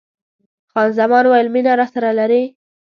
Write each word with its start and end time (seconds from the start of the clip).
خان 0.71 0.89
زمان 0.99 1.23
وویل: 1.25 1.47
مینه 1.53 1.73
راسره 1.79 2.09
لرې؟ 2.19 2.43